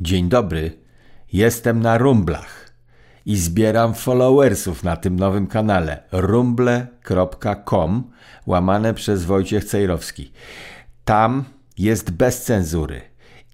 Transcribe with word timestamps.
Dzień 0.00 0.28
dobry, 0.28 0.78
jestem 1.32 1.80
na 1.80 1.98
Rumblach 1.98 2.72
i 3.26 3.36
zbieram 3.36 3.94
followersów 3.94 4.84
na 4.84 4.96
tym 4.96 5.16
nowym 5.16 5.46
kanale 5.46 6.02
rumble.com 6.12 7.30
łamane 8.46 8.94
przez 8.94 9.24
Wojciech 9.24 9.64
Cejrowski. 9.64 10.32
Tam 11.04 11.44
jest 11.78 12.10
bez 12.10 12.42
cenzury 12.42 13.00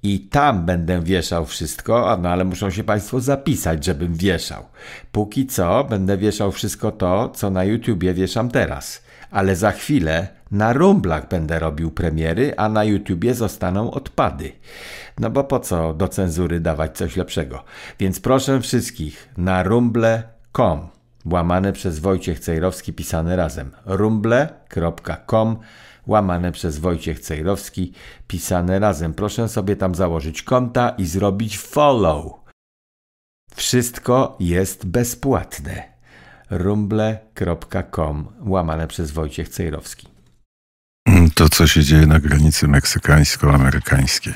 i 0.03 0.21
tam 0.21 0.67
będę 0.67 1.01
wieszał 1.03 1.47
wszystko, 1.47 2.19
no 2.23 2.29
ale 2.29 2.45
muszą 2.45 2.71
się 2.71 2.85
Państwo 2.85 3.21
zapisać, 3.21 3.85
żebym 3.85 4.15
wieszał. 4.15 4.65
Póki 5.13 5.47
co 5.47 5.85
będę 5.85 6.19
wieszał 6.19 6.53
wszystko 6.53 6.93
to, 6.93 7.29
co 7.29 7.51
na 7.51 7.65
YouTubie 7.65 8.15
wieszam 8.15 8.51
teraz, 8.51 9.03
ale 9.31 9.57
za 9.57 9.71
chwilę 9.71 10.29
na 10.55 10.73
rumblach 10.73 11.29
będę 11.29 11.59
robił 11.59 11.91
premiery, 11.91 12.55
a 12.57 12.69
na 12.69 12.85
YouTubie 12.85 13.35
zostaną 13.35 13.91
odpady. 13.91 14.53
No 15.19 15.31
bo 15.31 15.45
po 15.45 15.61
co 15.61 15.95
do 15.95 16.09
cenzury 16.09 16.61
dawać 16.61 16.97
coś 16.97 17.17
lepszego? 17.17 17.65
Więc 17.99 18.21
proszę 18.21 18.61
wszystkich 18.61 19.29
na 19.37 19.63
rumble.com 19.63 20.89
łamane 21.27 21.73
przez 21.73 21.99
Wojciech 21.99 22.41
Cejrowski 22.41 22.93
pisane 22.93 23.37
razem 23.37 23.71
rumble.com 23.87 25.57
łamane 26.07 26.53
przez 26.53 26.79
Wojciech 26.79 27.21
Cejrowski 27.21 27.93
pisane 28.27 28.79
razem. 28.79 29.15
Proszę 29.15 29.49
sobie 29.49 29.77
tam 29.77 29.95
założyć 29.95 30.43
konta 30.43 30.95
i 30.99 31.07
zrobić 31.07 31.59
follow. 31.59 32.33
Wszystko 33.55 34.37
jest 34.41 34.87
bezpłatne. 34.87 35.95
rumble.com 36.51 38.29
łamane 38.47 38.87
przez 38.87 39.11
Wojciech 39.11 39.49
Cejrowski. 39.49 40.14
To, 41.35 41.49
co 41.49 41.67
się 41.67 41.83
dzieje 41.83 42.07
na 42.07 42.21
granicy 42.21 42.69
meksykańsko-amerykańskiej. 42.69 44.35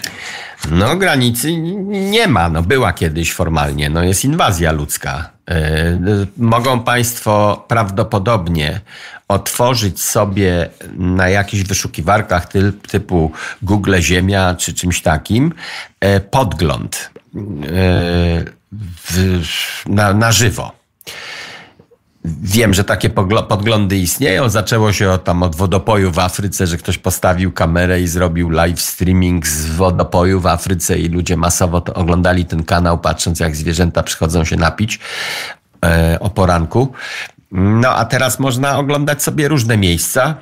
No, 0.71 0.97
granicy 0.97 1.57
nie 1.87 2.29
ma. 2.29 2.49
No, 2.49 2.63
była 2.63 2.93
kiedyś 2.93 3.33
formalnie. 3.33 3.91
No, 3.91 4.03
jest 4.03 4.25
inwazja 4.25 4.73
ludzka. 4.73 5.31
Yy, 5.49 6.27
mogą 6.37 6.81
Państwo 6.81 7.65
prawdopodobnie 7.69 8.81
otworzyć 9.29 10.01
sobie 10.01 10.69
na 10.97 11.29
jakichś 11.29 11.63
wyszukiwarkach 11.63 12.49
typ, 12.49 12.87
typu 12.87 13.33
Google 13.63 13.97
Ziemia 14.01 14.55
czy 14.55 14.75
czymś 14.75 15.03
takim 15.03 15.53
yy, 16.03 16.21
podgląd 16.21 17.11
w, 19.05 19.43
na, 19.87 20.13
na 20.15 20.33
żywo. 20.33 20.73
Wiem, 22.43 22.75
że 22.75 22.85
takie 22.85 23.11
podglądy 23.49 23.97
istnieją. 23.97 24.49
Zaczęło 24.49 24.93
się 24.93 25.19
tam 25.25 25.43
od 25.43 25.57
wodopoju 25.57 26.13
w 26.13 26.19
Afryce, 26.19 26.67
że 26.67 26.77
ktoś 26.77 26.99
postawił 26.99 27.53
kamerę 27.53 28.01
i 28.01 28.09
zrobił 28.09 28.51
live 28.51 28.81
streaming 28.81 29.47
z 29.47 29.67
wodopoju 29.67 30.41
w 30.41 30.47
Afryce 30.47 30.99
i 30.99 31.09
ludzie 31.09 31.37
masowo 31.37 31.83
oglądali 31.95 32.45
ten 32.45 32.65
kanał, 32.65 32.99
patrząc 32.99 33.41
jak 33.41 33.57
zwierzęta 33.57 34.03
przychodzą 34.03 34.45
się 34.45 34.57
napić 34.57 35.01
e, 35.85 36.19
o 36.21 36.31
poranku. 36.31 36.93
No 37.53 37.89
a 37.89 38.05
teraz 38.05 38.39
można 38.39 38.79
oglądać 38.79 39.23
sobie 39.23 39.49
różne 39.49 39.77
miejsca, 39.77 40.35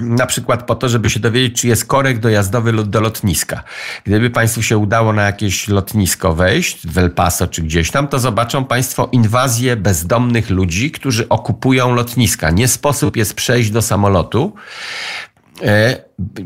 na 0.00 0.26
przykład 0.26 0.62
po 0.62 0.74
to, 0.74 0.88
żeby 0.88 1.10
się 1.10 1.20
dowiedzieć, 1.20 1.60
czy 1.60 1.68
jest 1.68 1.86
korek 1.86 2.18
dojazdowy 2.18 2.72
do 2.72 3.00
lotniska. 3.00 3.62
Gdyby 4.04 4.30
Państwu 4.30 4.62
się 4.62 4.78
udało 4.78 5.12
na 5.12 5.22
jakieś 5.22 5.68
lotnisko 5.68 6.34
wejść, 6.34 6.86
w 6.86 6.98
El 6.98 7.10
Paso 7.10 7.46
czy 7.46 7.62
gdzieś 7.62 7.90
tam, 7.90 8.08
to 8.08 8.18
zobaczą 8.18 8.64
Państwo 8.64 9.08
inwazję 9.12 9.76
bezdomnych 9.76 10.50
ludzi, 10.50 10.90
którzy 10.90 11.28
okupują 11.28 11.94
lotniska. 11.94 12.50
Nie 12.50 12.68
sposób 12.68 13.16
jest 13.16 13.34
przejść 13.34 13.70
do 13.70 13.82
samolotu. 13.82 14.52
E, 15.62 15.96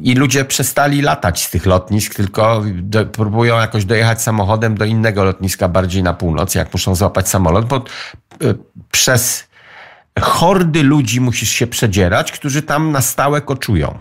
I 0.02 0.14
ludzie 0.14 0.44
przestali 0.44 1.02
latać 1.02 1.42
z 1.42 1.50
tych 1.50 1.66
lotnisk, 1.66 2.14
tylko 2.14 2.62
do, 2.74 3.06
próbują 3.06 3.58
jakoś 3.58 3.84
dojechać 3.84 4.22
samochodem 4.22 4.74
do 4.74 4.84
innego 4.84 5.24
lotniska 5.24 5.68
bardziej 5.68 6.02
na 6.02 6.14
północ, 6.14 6.54
jak 6.54 6.72
muszą 6.72 6.94
złapać 6.94 7.28
samolot, 7.28 7.66
bo 7.66 7.76
e, 7.76 7.80
przez 8.90 9.51
hordy 10.20 10.82
ludzi 10.82 11.20
musisz 11.20 11.50
się 11.50 11.66
przedzierać, 11.66 12.32
którzy 12.32 12.62
tam 12.62 12.92
na 12.92 13.00
stałe 13.00 13.40
koczują. 13.40 13.98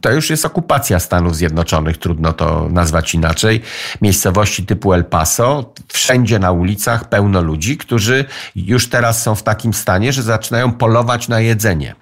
To 0.00 0.10
już 0.10 0.30
jest 0.30 0.44
okupacja 0.44 0.98
Stanów 1.00 1.36
Zjednoczonych, 1.36 1.98
trudno 1.98 2.32
to 2.32 2.68
nazwać 2.70 3.14
inaczej. 3.14 3.62
Miejscowości 4.02 4.66
typu 4.66 4.92
El 4.92 5.04
Paso, 5.04 5.72
wszędzie 5.88 6.38
na 6.38 6.52
ulicach 6.52 7.08
pełno 7.08 7.42
ludzi, 7.42 7.76
którzy 7.76 8.24
już 8.56 8.88
teraz 8.88 9.22
są 9.22 9.34
w 9.34 9.42
takim 9.42 9.74
stanie, 9.74 10.12
że 10.12 10.22
zaczynają 10.22 10.72
polować 10.72 11.28
na 11.28 11.40
jedzenie. 11.40 11.94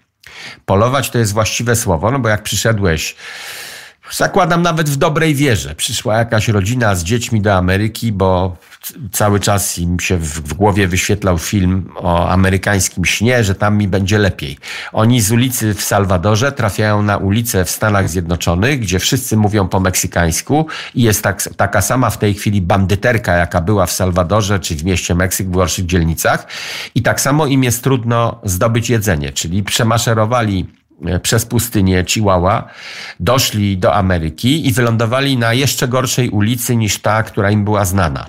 Polować 0.66 1.10
to 1.10 1.18
jest 1.18 1.32
właściwe 1.32 1.76
słowo, 1.76 2.10
no 2.10 2.18
bo 2.18 2.28
jak 2.28 2.42
przyszedłeś 2.42 3.16
Zakładam 4.10 4.62
nawet 4.62 4.90
w 4.90 4.96
dobrej 4.96 5.34
wierze. 5.34 5.74
Przyszła 5.74 6.18
jakaś 6.18 6.48
rodzina 6.48 6.94
z 6.94 7.04
dziećmi 7.04 7.40
do 7.40 7.54
Ameryki, 7.54 8.12
bo 8.12 8.56
cały 9.12 9.40
czas 9.40 9.78
im 9.78 10.00
się 10.00 10.16
w, 10.18 10.54
głowie 10.54 10.88
wyświetlał 10.88 11.38
film 11.38 11.92
o 11.96 12.28
amerykańskim 12.28 13.04
śnie, 13.04 13.44
że 13.44 13.54
tam 13.54 13.78
mi 13.78 13.88
będzie 13.88 14.18
lepiej. 14.18 14.58
Oni 14.92 15.20
z 15.20 15.32
ulicy 15.32 15.74
w 15.74 15.82
Salwadorze 15.82 16.52
trafiają 16.52 17.02
na 17.02 17.16
ulicę 17.16 17.64
w 17.64 17.70
Stanach 17.70 18.08
Zjednoczonych, 18.08 18.80
gdzie 18.80 18.98
wszyscy 18.98 19.36
mówią 19.36 19.68
po 19.68 19.80
meksykańsku 19.80 20.66
i 20.94 21.02
jest 21.02 21.22
tak, 21.22 21.42
taka 21.56 21.82
sama 21.82 22.10
w 22.10 22.18
tej 22.18 22.34
chwili 22.34 22.62
bandyterka, 22.62 23.36
jaka 23.36 23.60
była 23.60 23.86
w 23.86 23.92
Salwadorze 23.92 24.60
czy 24.60 24.74
w 24.74 24.84
mieście 24.84 25.14
Meksyk 25.14 25.46
w 25.46 25.50
gorszych 25.50 25.86
dzielnicach. 25.86 26.46
I 26.94 27.02
tak 27.02 27.20
samo 27.20 27.46
im 27.46 27.64
jest 27.64 27.82
trudno 27.82 28.40
zdobyć 28.44 28.90
jedzenie, 28.90 29.32
czyli 29.32 29.62
przemaszerowali 29.62 30.66
przez 31.22 31.46
pustynię 31.46 32.04
Chihuahua, 32.04 32.68
doszli 33.20 33.78
do 33.78 33.94
Ameryki 33.94 34.68
i 34.68 34.72
wylądowali 34.72 35.36
na 35.36 35.52
jeszcze 35.52 35.88
gorszej 35.88 36.28
ulicy 36.28 36.76
niż 36.76 36.98
ta, 36.98 37.22
która 37.22 37.50
im 37.50 37.64
była 37.64 37.84
znana. 37.84 38.26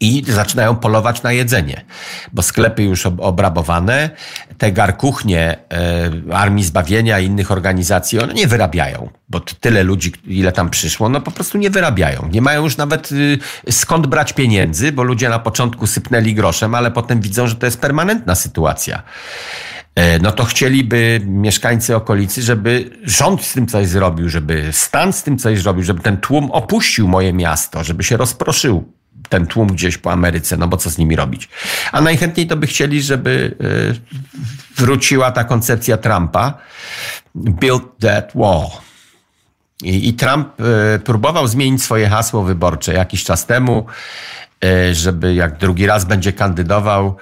I 0.00 0.24
zaczynają 0.28 0.76
polować 0.76 1.22
na 1.22 1.32
jedzenie, 1.32 1.84
bo 2.32 2.42
sklepy 2.42 2.82
już 2.82 3.06
obrabowane, 3.06 4.10
te 4.58 4.72
garkuchnie 4.72 5.56
e, 6.30 6.34
Armii 6.34 6.64
Zbawienia 6.64 7.20
i 7.20 7.26
innych 7.26 7.50
organizacji, 7.50 8.20
one 8.20 8.34
nie 8.34 8.46
wyrabiają, 8.46 9.08
bo 9.28 9.40
tyle 9.40 9.82
ludzi, 9.82 10.12
ile 10.26 10.52
tam 10.52 10.70
przyszło, 10.70 11.08
no 11.08 11.20
po 11.20 11.30
prostu 11.30 11.58
nie 11.58 11.70
wyrabiają. 11.70 12.28
Nie 12.32 12.42
mają 12.42 12.64
już 12.64 12.76
nawet 12.76 13.12
y, 13.12 13.38
skąd 13.70 14.06
brać 14.06 14.32
pieniędzy, 14.32 14.92
bo 14.92 15.02
ludzie 15.02 15.28
na 15.28 15.38
początku 15.38 15.86
sypnęli 15.86 16.34
groszem, 16.34 16.74
ale 16.74 16.90
potem 16.90 17.20
widzą, 17.20 17.46
że 17.46 17.56
to 17.56 17.66
jest 17.66 17.80
permanentna 17.80 18.34
sytuacja. 18.34 19.02
E, 19.94 20.18
no 20.18 20.32
to 20.32 20.44
chcieliby 20.44 21.20
mieszkańcy 21.26 21.96
okolicy, 21.96 22.42
żeby 22.42 22.90
rząd 23.02 23.44
z 23.44 23.52
tym 23.52 23.66
coś 23.66 23.88
zrobił, 23.88 24.28
żeby 24.28 24.68
stan 24.72 25.12
z 25.12 25.22
tym 25.22 25.38
coś 25.38 25.58
zrobił, 25.58 25.82
żeby 25.82 26.00
ten 26.00 26.16
tłum 26.16 26.50
opuścił 26.50 27.08
moje 27.08 27.32
miasto, 27.32 27.84
żeby 27.84 28.04
się 28.04 28.16
rozproszył 28.16 28.92
ten 29.28 29.46
tłum 29.46 29.68
gdzieś 29.68 29.98
po 29.98 30.12
Ameryce, 30.12 30.56
no 30.56 30.68
bo 30.68 30.76
co 30.76 30.90
z 30.90 30.98
nimi 30.98 31.16
robić. 31.16 31.48
A 31.92 32.00
najchętniej 32.00 32.46
to 32.46 32.56
by 32.56 32.66
chcieli, 32.66 33.02
żeby 33.02 33.56
e, 33.60 34.82
wróciła 34.82 35.30
ta 35.30 35.44
koncepcja 35.44 35.96
Trumpa, 35.96 36.58
build 37.34 37.82
that 38.00 38.32
wall. 38.34 38.66
I, 39.82 40.08
i 40.08 40.14
Trump 40.14 40.48
e, 40.60 40.98
próbował 40.98 41.46
zmienić 41.46 41.82
swoje 41.82 42.08
hasło 42.08 42.44
wyborcze 42.44 42.94
jakiś 42.94 43.24
czas 43.24 43.46
temu, 43.46 43.86
żeby 44.92 45.34
jak 45.34 45.58
drugi 45.58 45.86
raz 45.86 46.04
będzie 46.04 46.32
kandydował, 46.32 47.16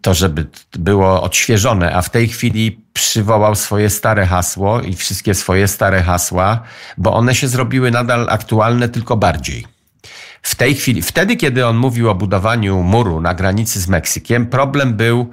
to, 0.00 0.14
żeby 0.14 0.46
było 0.72 1.22
odświeżone, 1.22 1.94
a 1.94 2.02
w 2.02 2.10
tej 2.10 2.28
chwili 2.28 2.80
przywołał 2.92 3.54
swoje 3.54 3.90
stare 3.90 4.26
hasło 4.26 4.80
i 4.80 4.94
wszystkie 4.94 5.34
swoje 5.34 5.68
stare 5.68 6.02
hasła, 6.02 6.60
bo 6.98 7.14
one 7.14 7.34
się 7.34 7.48
zrobiły 7.48 7.90
nadal 7.90 8.26
aktualne, 8.30 8.88
tylko 8.88 9.16
bardziej. 9.16 9.66
W 10.42 10.54
tej 10.54 10.74
chwili, 10.74 11.02
wtedy, 11.02 11.36
kiedy 11.36 11.66
on 11.66 11.76
mówił 11.76 12.10
o 12.10 12.14
budowaniu 12.14 12.82
muru 12.82 13.20
na 13.20 13.34
granicy 13.34 13.80
z 13.80 13.88
Meksykiem, 13.88 14.46
problem 14.46 14.94
był 14.94 15.30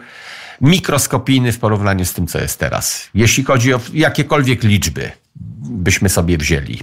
mikroskopijny 0.62 1.52
w 1.52 1.60
porównaniu 1.60 2.06
z 2.06 2.14
tym, 2.14 2.28
co 2.28 2.40
jest 2.40 2.60
teraz. 2.60 3.10
Jeśli 3.14 3.44
chodzi 3.44 3.74
o 3.74 3.80
jakiekolwiek 3.94 4.64
liczby, 4.64 5.12
byśmy 5.70 6.10
sobie 6.10 6.38
wzięli. 6.38 6.80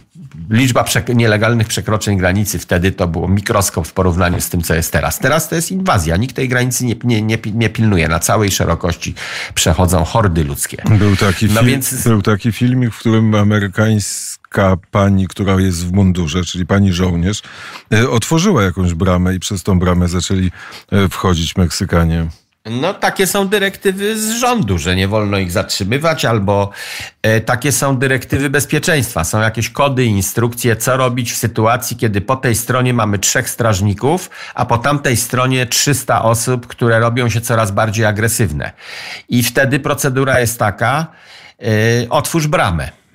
Liczba 0.51 0.85
nielegalnych 1.15 1.69
przekroczeń 1.69 2.19
granicy 2.19 2.59
wtedy 2.59 2.93
to 2.93 3.09
było 3.09 3.29
mikroskop 3.29 3.87
w 3.87 3.93
porównaniu 3.93 4.41
z 4.41 4.49
tym, 4.49 4.63
co 4.63 4.75
jest 4.75 4.93
teraz. 4.93 5.19
Teraz 5.19 5.49
to 5.49 5.55
jest 5.55 5.71
inwazja. 5.71 6.17
Nikt 6.17 6.37
tej 6.37 6.49
granicy 6.49 6.85
nie, 6.85 6.95
nie, 7.05 7.23
nie, 7.23 7.39
nie 7.55 7.71
pilnuje. 7.71 8.09
Na 8.09 8.19
całej 8.19 8.51
szerokości 8.51 9.15
przechodzą 9.55 10.05
hordy 10.05 10.45
ludzkie. 10.45 10.83
Był 10.99 11.17
taki, 11.17 11.47
no 11.47 11.63
więc... 11.63 12.05
był 12.05 12.23
taki 12.23 12.53
filmik, 12.53 12.95
w 12.95 12.99
którym 12.99 13.35
amerykańska 13.35 14.77
pani, 14.91 15.29
która 15.29 15.61
jest 15.61 15.87
w 15.87 15.93
mundurze, 15.93 16.45
czyli 16.45 16.67
pani 16.67 16.93
żołnierz, 16.93 17.43
e, 17.93 18.11
otworzyła 18.11 18.63
jakąś 18.63 18.95
bramę 18.95 19.35
i 19.35 19.41
przez 19.41 19.63
tą 19.63 19.79
bramę 19.79 20.09
zaczęli 20.09 20.51
e, 20.93 21.09
wchodzić 21.09 21.57
Meksykanie. 21.57 22.27
No, 22.71 22.95
takie 22.95 23.27
są 23.27 23.49
dyrektywy 23.49 24.19
z 24.19 24.31
rządu, 24.31 24.79
że 24.79 24.97
nie 24.97 25.09
wolno 25.09 25.39
ich 25.39 25.53
zatrzymywać, 25.53 26.25
albo 26.25 26.71
e, 27.23 27.41
takie 27.41 27.73
są 27.73 27.97
dyrektywy 27.97 28.51
bezpieczeństwa. 28.51 29.25
Są 29.25 29.41
jakieś 29.41 29.71
kody, 29.71 30.05
instrukcje, 30.05 30.77
co 30.77 30.97
robić 30.97 31.33
w 31.33 31.37
sytuacji, 31.37 31.97
kiedy 31.97 32.21
po 32.21 32.37
tej 32.37 32.55
stronie 32.55 32.95
mamy 32.95 33.19
trzech 33.19 33.51
strażników, 33.51 34.31
a 34.55 34.67
po 34.67 34.79
tamtej 34.79 35.17
stronie 35.17 35.67
300 35.67 36.23
osób, 36.23 36.67
które 36.67 36.99
robią 36.99 37.29
się 37.29 37.41
coraz 37.41 37.71
bardziej 37.71 38.05
agresywne. 38.05 38.73
I 39.29 39.43
wtedy 39.43 39.81
procedura 39.81 40.41
jest 40.41 40.59
taka, 40.59 41.07
e, 41.63 41.67
otwórz 42.11 42.47
bramę 42.47 43.06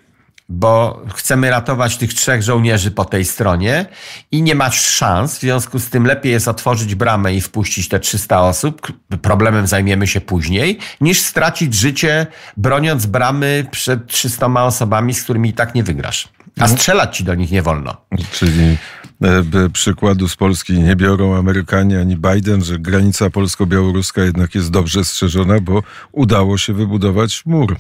bo 0.52 1.02
chcemy 1.14 1.50
ratować 1.50 1.98
tych 1.98 2.14
trzech 2.14 2.44
żołnierzy 2.44 2.92
po 2.92 3.06
tej 3.06 3.26
stronie 3.26 3.86
i 4.32 4.42
nie 4.42 4.56
masz 4.56 4.82
szans. 4.82 5.38
W 5.38 5.40
związku 5.40 5.80
z 5.80 5.90
tym 5.90 6.06
lepiej 6.06 6.32
jest 6.32 6.48
otworzyć 6.48 6.96
bramę 6.96 7.36
i 7.36 7.42
wpuścić 7.42 7.90
te 7.90 8.00
300 8.00 8.42
osób. 8.42 8.94
Problemem 9.22 9.68
zajmiemy 9.68 10.08
się 10.08 10.22
później, 10.22 10.80
niż 11.02 11.22
stracić 11.22 11.74
życie 11.74 12.28
broniąc 12.58 13.06
bramy 13.06 13.66
przed 13.72 14.08
300 14.08 14.66
osobami, 14.66 15.14
z 15.14 15.24
którymi 15.24 15.50
i 15.50 15.54
tak 15.54 15.76
nie 15.76 15.84
wygrasz. 15.84 16.30
A 16.58 16.62
mhm. 16.62 16.78
strzelać 16.78 17.18
ci 17.18 17.24
do 17.24 17.36
nich 17.36 17.52
nie 17.52 17.62
wolno. 17.62 17.98
Czyli 18.32 18.78
e, 19.22 19.70
przykładu 19.70 20.30
z 20.30 20.36
Polski 20.36 20.80
nie 20.80 20.96
biorą 20.96 21.36
Amerykanie 21.36 22.00
ani 22.00 22.16
Biden, 22.16 22.64
że 22.64 22.80
granica 22.80 23.30
polsko-białoruska 23.30 24.22
jednak 24.22 24.56
jest 24.56 24.72
dobrze 24.72 25.06
strzeżona, 25.06 25.60
bo 25.60 25.84
udało 26.12 26.58
się 26.58 26.74
wybudować 26.74 27.46
mur. 27.46 27.78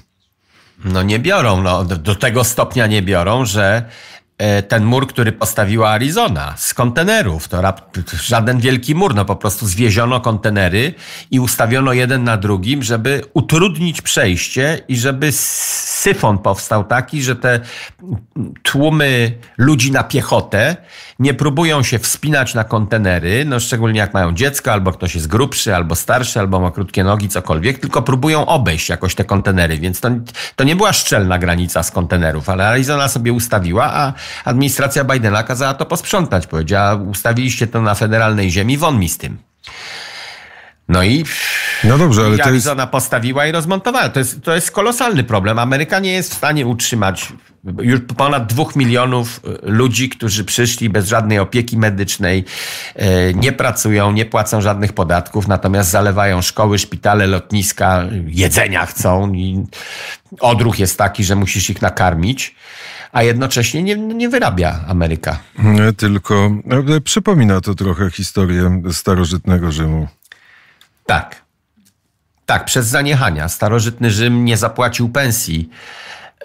No 0.83 1.03
nie 1.03 1.19
biorą, 1.19 1.61
no, 1.61 1.83
do 1.83 2.15
tego 2.15 2.43
stopnia 2.43 2.87
nie 2.87 3.01
biorą, 3.01 3.45
że 3.45 3.85
ten 4.67 4.85
mur, 4.85 5.07
który 5.07 5.31
postawiła 5.31 5.89
Arizona 5.89 6.53
z 6.57 6.73
kontenerów, 6.73 7.47
to 7.47 7.73
żaden 8.23 8.59
wielki 8.59 8.95
mur, 8.95 9.15
no 9.15 9.25
po 9.25 9.35
prostu 9.35 9.67
zwieziono 9.67 10.21
kontenery 10.21 10.93
i 11.31 11.39
ustawiono 11.39 11.93
jeden 11.93 12.23
na 12.23 12.37
drugim, 12.37 12.83
żeby 12.83 13.21
utrudnić 13.33 14.01
przejście 14.01 14.79
i 14.87 14.97
żeby 14.97 15.31
syfon 15.31 16.37
powstał 16.37 16.83
taki, 16.83 17.23
że 17.23 17.35
te 17.35 17.59
tłumy 18.63 19.31
ludzi 19.57 19.91
na 19.91 20.03
piechotę 20.03 20.75
nie 21.19 21.33
próbują 21.33 21.83
się 21.83 21.99
wspinać 21.99 22.53
na 22.53 22.63
kontenery, 22.63 23.45
no 23.45 23.59
szczególnie 23.59 23.99
jak 23.99 24.13
mają 24.13 24.33
dziecko, 24.33 24.71
albo 24.71 24.91
ktoś 24.91 25.15
jest 25.15 25.27
grubszy, 25.27 25.75
albo 25.75 25.95
starszy, 25.95 26.39
albo 26.39 26.59
ma 26.59 26.71
krótkie 26.71 27.03
nogi, 27.03 27.29
cokolwiek, 27.29 27.79
tylko 27.79 28.01
próbują 28.01 28.45
obejść 28.45 28.89
jakoś 28.89 29.15
te 29.15 29.23
kontenery, 29.23 29.77
więc 29.77 30.01
to, 30.01 30.09
to 30.55 30.63
nie 30.63 30.75
była 30.75 30.93
szczelna 30.93 31.37
granica 31.37 31.83
z 31.83 31.91
kontenerów, 31.91 32.49
ale 32.49 32.67
Arizona 32.67 33.07
sobie 33.07 33.33
ustawiła, 33.33 33.93
a 33.93 34.13
administracja 34.45 35.03
Bidena 35.03 35.43
kazała 35.43 35.73
to 35.73 35.85
posprzątać. 35.85 36.47
Powiedziała, 36.47 36.95
ustawiliście 36.95 37.67
to 37.67 37.81
na 37.81 37.95
federalnej 37.95 38.51
ziemi, 38.51 38.77
won 38.77 38.99
mi 38.99 39.09
z 39.09 39.17
tym. 39.17 39.37
No 40.87 41.03
i 41.03 41.25
no 41.83 41.97
dobrze, 41.97 42.25
ale 42.25 42.43
Arizona 42.43 42.83
jest... 42.83 42.91
postawiła 42.91 43.47
i 43.47 43.51
rozmontowała. 43.51 44.09
To 44.09 44.19
jest, 44.19 44.43
to 44.43 44.55
jest 44.55 44.71
kolosalny 44.71 45.23
problem. 45.23 45.59
Ameryka 45.59 45.99
nie 45.99 46.13
jest 46.13 46.31
w 46.31 46.37
stanie 46.37 46.67
utrzymać 46.67 47.33
już 47.81 47.99
ponad 48.17 48.47
dwóch 48.47 48.75
milionów 48.75 49.39
e, 49.43 49.71
ludzi, 49.71 50.09
którzy 50.09 50.45
przyszli 50.45 50.89
bez 50.89 51.07
żadnej 51.07 51.39
opieki 51.39 51.77
medycznej, 51.77 52.45
e, 52.95 53.33
nie 53.33 53.51
pracują, 53.51 54.11
nie 54.11 54.25
płacą 54.25 54.61
żadnych 54.61 54.93
podatków, 54.93 55.47
natomiast 55.47 55.89
zalewają 55.89 56.41
szkoły, 56.41 56.79
szpitale, 56.79 57.27
lotniska, 57.27 58.03
jedzenia 58.27 58.85
chcą 58.85 59.33
i 59.33 59.65
odruch 60.39 60.79
jest 60.79 60.97
taki, 60.97 61.23
że 61.23 61.35
musisz 61.35 61.69
ich 61.69 61.81
nakarmić 61.81 62.55
a 63.11 63.23
jednocześnie 63.23 63.83
nie, 63.83 63.95
nie 63.95 64.29
wyrabia 64.29 64.79
Ameryka. 64.87 65.39
Nie, 65.59 65.93
tylko 65.93 66.51
przypomina 67.03 67.61
to 67.61 67.75
trochę 67.75 68.11
historię 68.11 68.81
starożytnego 68.91 69.71
Rzymu. 69.71 70.07
Tak. 71.05 71.41
Tak, 72.45 72.65
przez 72.65 72.87
zaniechania. 72.87 73.47
Starożytny 73.49 74.11
Rzym 74.11 74.45
nie 74.45 74.57
zapłacił 74.57 75.09
pensji 75.09 75.69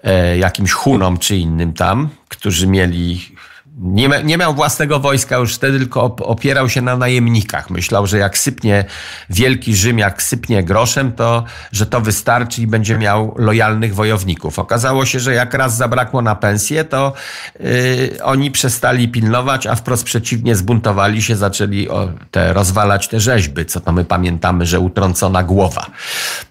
e, 0.02 0.38
jakimś 0.38 0.72
Hunom 0.72 1.18
czy 1.18 1.36
innym 1.36 1.72
tam, 1.72 2.08
którzy 2.28 2.66
mieli 2.66 3.36
nie, 3.76 4.08
nie 4.24 4.38
miał 4.38 4.54
własnego 4.54 5.00
wojska 5.00 5.36
już 5.36 5.54
wtedy, 5.54 5.78
tylko 5.78 6.02
opierał 6.04 6.68
się 6.68 6.82
na 6.82 6.96
najemnikach. 6.96 7.70
Myślał, 7.70 8.06
że 8.06 8.18
jak 8.18 8.38
sypnie 8.38 8.84
wielki 9.30 9.76
Rzym, 9.76 9.98
jak 9.98 10.22
sypnie 10.22 10.64
groszem, 10.64 11.12
to 11.12 11.44
że 11.72 11.86
to 11.86 12.00
wystarczy 12.00 12.62
i 12.62 12.66
będzie 12.66 12.98
miał 12.98 13.34
lojalnych 13.38 13.94
wojowników. 13.94 14.58
Okazało 14.58 15.06
się, 15.06 15.20
że 15.20 15.34
jak 15.34 15.54
raz 15.54 15.76
zabrakło 15.76 16.22
na 16.22 16.34
pensję, 16.34 16.84
to 16.84 17.12
yy, 17.60 18.22
oni 18.22 18.50
przestali 18.50 19.08
pilnować, 19.08 19.66
a 19.66 19.74
wprost 19.74 20.04
przeciwnie 20.04 20.56
zbuntowali 20.56 21.22
się, 21.22 21.36
zaczęli 21.36 21.88
te, 22.30 22.52
rozwalać 22.52 23.08
te 23.08 23.20
rzeźby, 23.20 23.66
co 23.66 23.80
to 23.80 23.92
my 23.92 24.04
pamiętamy, 24.04 24.66
że 24.66 24.80
utrącona 24.80 25.42
głowa. 25.42 25.86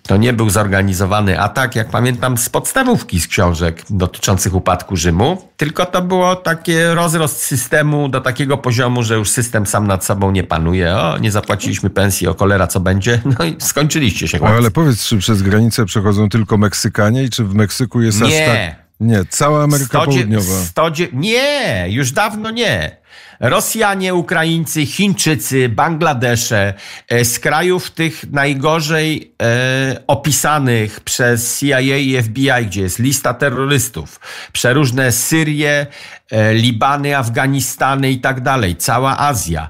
To 0.04 0.18
nie 0.18 0.34
był 0.34 0.50
zorganizowany 0.50 1.40
atak, 1.40 1.76
jak 1.76 1.90
pamiętam 1.90 2.38
z 2.38 2.50
podstawówki 2.50 3.20
z 3.22 3.28
książek 3.28 3.82
dotyczących 3.90 4.56
upadku 4.56 4.96
Rzymu, 4.96 5.50
tylko 5.58 5.86
to 5.86 6.02
było 6.02 6.36
takie 6.36 6.94
roz 6.94 7.15
rozrost 7.18 7.44
systemu 7.44 8.10
do 8.10 8.22
takiego 8.22 8.58
poziomu, 8.58 9.04
że 9.04 9.16
już 9.16 9.30
system 9.30 9.66
sam 9.66 9.88
nad 9.88 10.06
sobą 10.06 10.32
nie 10.32 10.44
panuje. 10.44 10.96
O, 10.96 11.18
nie 11.18 11.32
zapłaciliśmy 11.32 11.90
pensji, 11.90 12.28
o 12.28 12.34
cholera, 12.34 12.68
co 12.68 12.80
będzie? 12.80 13.22
No 13.40 13.46
i 13.46 13.56
skończyliście 13.60 14.28
się. 14.28 14.40
ale 14.46 14.72
powiedz, 14.72 15.04
czy 15.06 15.18
przez 15.18 15.42
granicę 15.42 15.86
przechodzą 15.86 16.30
tylko 16.30 16.58
Meksykanie 16.58 17.24
i 17.24 17.30
czy 17.30 17.44
w 17.44 17.56
Meksyku 17.56 18.02
jest 18.02 18.22
nie. 18.22 18.28
aż 18.28 18.48
tak... 18.48 18.86
Nie, 19.00 19.26
cała 19.30 19.64
Ameryka 19.64 20.02
Południowa. 20.02 20.64
Stodzie... 20.66 21.08
Nie, 21.14 21.86
już 21.90 22.12
dawno 22.12 22.52
nie. 22.52 22.98
Rosjanie, 23.40 24.14
Ukraińcy, 24.14 24.86
Chińczycy, 24.86 25.70
Bangladesze, 25.70 26.74
e, 27.10 27.26
z 27.26 27.40
krajów 27.40 27.92
tych 27.92 28.32
najgorzej 28.32 29.32
e, 29.42 30.02
opisanych 30.08 31.00
przez 31.00 31.60
CIA 31.60 31.80
i 31.80 32.24
FBI, 32.24 32.66
gdzie 32.66 32.82
jest 32.82 33.00
lista 33.00 33.34
terrorystów, 33.34 34.20
przeróżne 34.54 35.12
Syrie, 35.12 35.88
e, 36.32 36.54
Libany, 36.54 37.18
Afganistany 37.18 38.12
i 38.12 38.20
tak 38.20 38.42
dalej, 38.42 38.76
cała 38.76 39.20
Azja. 39.20 39.70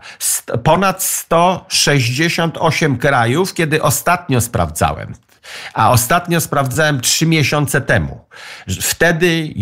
ponad 0.63 1.03
168 1.03 2.97
krajów, 2.97 3.53
kiedy 3.53 3.81
ostatnio 3.81 4.42
sprawdzałem. 4.42 5.13
A 5.74 5.92
ostatnio 5.92 6.42
sprawdzałem 6.42 7.01
trzy 7.01 7.25
miesiące 7.25 7.81
temu. 7.81 8.25
Wtedy 8.81 9.53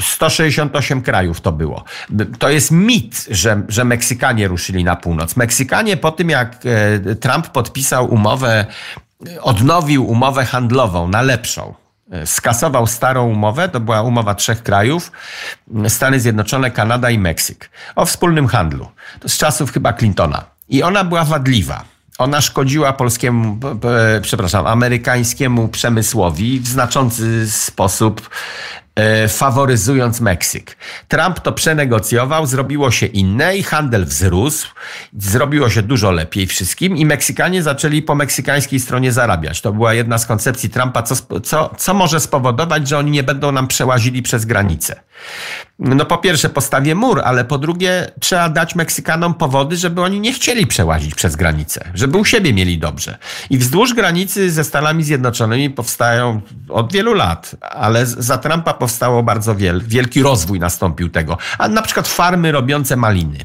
168 0.00 1.02
krajów 1.02 1.40
to 1.40 1.52
było. 1.52 1.84
To 2.38 2.48
jest 2.48 2.70
mit, 2.70 3.26
że, 3.30 3.62
że 3.68 3.84
Meksykanie 3.84 4.48
ruszyli 4.48 4.84
na 4.84 4.96
północ. 4.96 5.36
Meksykanie 5.36 5.96
po 5.96 6.12
tym, 6.12 6.30
jak 6.30 6.56
e, 6.64 7.14
Trump 7.14 7.48
podpisał 7.48 8.14
umowę, 8.14 8.66
odnowił 9.40 10.06
umowę 10.06 10.44
handlową 10.44 11.08
na 11.08 11.22
lepszą, 11.22 11.74
e, 12.10 12.26
skasował 12.26 12.86
starą 12.86 13.28
umowę, 13.28 13.68
to 13.68 13.80
była 13.80 14.02
umowa 14.02 14.34
trzech 14.34 14.62
krajów, 14.62 15.12
Stany 15.88 16.20
Zjednoczone, 16.20 16.70
Kanada 16.70 17.10
i 17.10 17.18
Meksyk, 17.18 17.70
o 17.96 18.04
wspólnym 18.04 18.48
handlu. 18.48 18.88
To 19.20 19.28
z 19.28 19.38
czasów 19.38 19.72
chyba 19.72 19.92
Clintona. 19.92 20.44
I 20.68 20.82
ona 20.82 21.04
była 21.04 21.24
wadliwa 21.24 21.84
ona 22.18 22.40
szkodziła 22.40 22.92
polskiemu, 22.92 23.58
przepraszam, 24.22 24.66
amerykańskiemu 24.66 25.68
przemysłowi 25.68 26.60
w 26.60 26.66
znaczący 26.66 27.50
sposób 27.50 28.30
faworyzując 29.28 30.20
Meksyk. 30.20 30.76
Trump 31.08 31.40
to 31.40 31.52
przenegocjował, 31.52 32.46
zrobiło 32.46 32.90
się 32.90 33.06
inne 33.06 33.56
i 33.56 33.62
handel 33.62 34.04
wzrósł, 34.04 34.68
zrobiło 35.18 35.70
się 35.70 35.82
dużo 35.82 36.10
lepiej 36.10 36.46
wszystkim 36.46 36.96
i 36.96 37.06
Meksykanie 37.06 37.62
zaczęli 37.62 38.02
po 38.02 38.14
meksykańskiej 38.14 38.80
stronie 38.80 39.12
zarabiać. 39.12 39.60
To 39.60 39.72
była 39.72 39.94
jedna 39.94 40.18
z 40.18 40.26
koncepcji 40.26 40.70
Trumpa, 40.70 41.02
co, 41.02 41.40
co, 41.40 41.74
co 41.78 41.94
może 41.94 42.20
spowodować, 42.20 42.88
że 42.88 42.98
oni 42.98 43.10
nie 43.10 43.22
będą 43.22 43.52
nam 43.52 43.68
przełazili 43.68 44.22
przez 44.22 44.44
granicę. 44.44 45.00
No 45.78 46.04
po 46.04 46.18
pierwsze 46.18 46.48
postawię 46.48 46.94
mur, 46.94 47.20
ale 47.24 47.44
po 47.44 47.58
drugie 47.58 48.10
trzeba 48.20 48.48
dać 48.48 48.74
Meksykanom 48.74 49.34
powody, 49.34 49.76
żeby 49.76 50.02
oni 50.02 50.20
nie 50.20 50.32
chcieli 50.32 50.66
przełazić 50.66 51.14
przez 51.14 51.36
granicę, 51.36 51.90
żeby 51.94 52.18
u 52.18 52.24
siebie 52.24 52.54
mieli 52.54 52.78
dobrze. 52.78 53.18
I 53.50 53.58
wzdłuż 53.58 53.94
granicy 53.94 54.50
ze 54.50 54.64
Stanami 54.64 55.04
Zjednoczonymi 55.04 55.70
powstają 55.70 56.40
od 56.68 56.92
wielu 56.92 57.14
lat, 57.14 57.56
ale 57.60 58.06
za 58.06 58.38
Trumpa 58.38 58.74
powstało 58.88 59.22
bardzo 59.22 59.54
wiel, 59.54 59.82
wielki 59.86 60.22
rozwój 60.22 60.60
nastąpił 60.60 61.08
tego. 61.08 61.38
A 61.58 61.68
na 61.68 61.82
przykład 61.82 62.08
farmy 62.08 62.52
robiące 62.52 62.96
maliny 62.96 63.38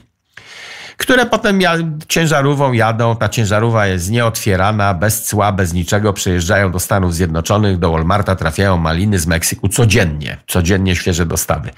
które 0.97 1.25
potem 1.25 1.59
ciężarówką 2.07 2.73
jadą. 2.73 3.15
Ta 3.15 3.29
ciężarówka 3.29 3.87
jest 3.87 4.11
nieotwierana, 4.11 4.93
bez 4.93 5.23
cła, 5.23 5.51
bez 5.51 5.73
niczego. 5.73 6.13
Przejeżdżają 6.13 6.71
do 6.71 6.79
Stanów 6.79 7.15
Zjednoczonych, 7.15 7.79
do 7.79 7.91
Walmarta, 7.91 8.35
trafiają 8.35 8.77
maliny 8.77 9.19
z 9.19 9.27
Meksyku 9.27 9.69
codziennie. 9.69 10.37
Codziennie 10.47 10.95
świeże 10.95 11.25
dostawy. 11.25 11.69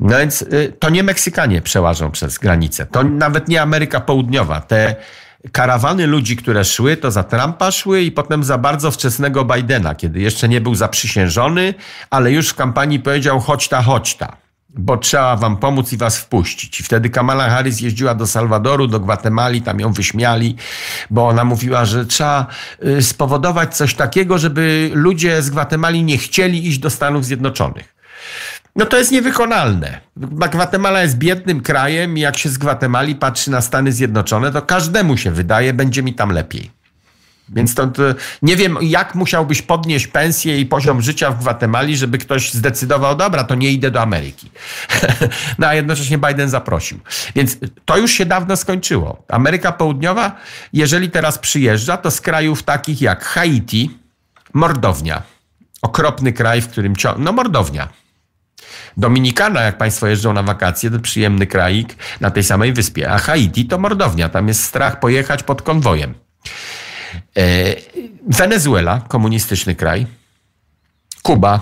No 0.00 0.18
więc 0.18 0.42
y, 0.42 0.72
to 0.78 0.90
nie 0.90 1.02
Meksykanie 1.02 1.62
przełażą 1.62 2.10
przez 2.10 2.38
granicę. 2.38 2.86
To 2.86 3.02
nawet 3.02 3.48
nie 3.48 3.62
Ameryka 3.62 4.00
Południowa. 4.00 4.60
Te 4.60 4.96
karawany 5.52 6.06
ludzi, 6.06 6.36
które 6.36 6.64
szły, 6.64 6.96
to 6.96 7.10
za 7.10 7.24
Trumpa 7.24 7.70
szły 7.70 8.02
i 8.02 8.12
potem 8.12 8.44
za 8.44 8.58
bardzo 8.58 8.90
wczesnego 8.90 9.44
Bidena, 9.44 9.94
kiedy 9.94 10.20
jeszcze 10.20 10.48
nie 10.48 10.60
był 10.60 10.74
zaprzysiężony, 10.74 11.74
ale 12.10 12.32
już 12.32 12.48
w 12.48 12.54
kampanii 12.54 13.00
powiedział 13.00 13.40
chodź 13.40 13.68
ta, 13.68 13.82
chodź 13.82 14.14
ta 14.14 14.36
bo 14.70 14.96
trzeba 14.96 15.36
wam 15.36 15.56
pomóc 15.56 15.92
i 15.92 15.96
was 15.96 16.18
wpuścić. 16.18 16.80
I 16.80 16.82
wtedy 16.82 17.10
Kamala 17.10 17.50
Harris 17.50 17.80
jeździła 17.80 18.14
do 18.14 18.26
Salwadoru, 18.26 18.86
do 18.86 19.00
Gwatemali, 19.00 19.62
tam 19.62 19.80
ją 19.80 19.92
wyśmiali, 19.92 20.56
bo 21.10 21.28
ona 21.28 21.44
mówiła, 21.44 21.84
że 21.84 22.06
trzeba 22.06 22.46
y, 22.84 23.02
spowodować 23.02 23.76
coś 23.76 23.94
takiego, 23.94 24.38
żeby 24.38 24.90
ludzie 24.94 25.42
z 25.42 25.50
Gwatemali 25.50 26.02
nie 26.02 26.18
chcieli 26.18 26.68
iść 26.68 26.78
do 26.78 26.90
Stanów 26.90 27.24
Zjednoczonych. 27.24 27.98
No 28.78 28.86
to 28.86 28.98
jest 28.98 29.12
niewykonalne. 29.12 30.00
Gwatemala 30.50 31.02
jest 31.02 31.18
biednym 31.18 31.60
krajem 31.60 32.18
i 32.18 32.20
jak 32.20 32.38
się 32.38 32.48
z 32.48 32.58
Gwatemali 32.58 33.14
patrzy 33.14 33.50
na 33.50 33.60
Stany 33.60 33.92
Zjednoczone, 33.92 34.52
to 34.52 34.62
każdemu 34.62 35.16
się 35.16 35.30
wydaje, 35.30 35.72
będzie 35.72 36.02
mi 36.02 36.14
tam 36.14 36.30
lepiej. 36.30 36.70
Więc 37.48 37.74
to, 37.74 37.86
to, 37.86 38.02
nie 38.42 38.56
wiem, 38.56 38.78
jak 38.80 39.14
musiałbyś 39.14 39.62
podnieść 39.62 40.06
pensję 40.06 40.60
i 40.60 40.66
poziom 40.66 41.02
życia 41.02 41.30
w 41.30 41.40
Gwatemali, 41.40 41.96
żeby 41.96 42.18
ktoś 42.18 42.52
zdecydował, 42.52 43.16
dobra, 43.16 43.44
to 43.44 43.54
nie 43.54 43.70
idę 43.70 43.90
do 43.90 44.02
Ameryki. 44.02 44.50
no 45.58 45.66
a 45.66 45.74
jednocześnie 45.74 46.18
Biden 46.18 46.48
zaprosił. 46.48 46.98
Więc 47.34 47.56
to 47.84 47.96
już 47.96 48.10
się 48.10 48.26
dawno 48.26 48.56
skończyło. 48.56 49.24
Ameryka 49.28 49.72
Południowa, 49.72 50.36
jeżeli 50.72 51.10
teraz 51.10 51.38
przyjeżdża, 51.38 51.96
to 51.96 52.10
z 52.10 52.20
krajów 52.20 52.62
takich 52.62 53.02
jak 53.02 53.24
Haiti, 53.24 53.98
mordownia. 54.54 55.22
Okropny 55.82 56.32
kraj, 56.32 56.62
w 56.62 56.68
którym 56.68 56.96
ciągle. 56.96 57.24
No, 57.24 57.32
mordownia. 57.32 57.88
Dominikana, 58.96 59.60
jak 59.62 59.78
Państwo 59.78 60.06
jeżdżą 60.06 60.32
na 60.32 60.42
wakacje, 60.42 60.90
to 60.90 60.98
przyjemny 60.98 61.46
kraik 61.46 61.96
na 62.20 62.30
tej 62.30 62.44
samej 62.44 62.72
wyspie. 62.72 63.10
A 63.10 63.18
Haiti 63.18 63.64
to 63.64 63.78
mordownia. 63.78 64.28
Tam 64.28 64.48
jest 64.48 64.64
strach 64.64 65.00
pojechać 65.00 65.42
pod 65.42 65.62
konwojem. 65.62 66.14
E, 67.36 67.42
Wenezuela, 68.28 69.00
komunistyczny 69.08 69.74
kraj. 69.74 70.06
Kuba. 71.22 71.60